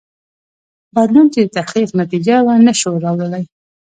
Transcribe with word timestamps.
بدلون 0.95 1.27
چې 1.33 1.39
د 1.43 1.47
تحقیق 1.57 1.89
نتیجه 2.01 2.35
وه 2.45 2.55
نه 2.67 2.73
شو 2.79 2.91
راوړلای. 3.03 3.43